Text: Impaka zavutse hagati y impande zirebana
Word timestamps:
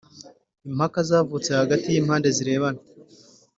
Impaka 0.67 0.99
zavutse 1.09 1.49
hagati 1.61 1.87
y 1.93 1.97
impande 2.01 2.27
zirebana 2.37 2.81